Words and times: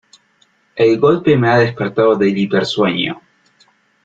El 0.75 0.99
golpe 0.99 1.37
me 1.37 1.47
ha 1.47 1.57
despertado 1.57 2.15
del 2.15 2.35
hipersueño. 2.35 3.21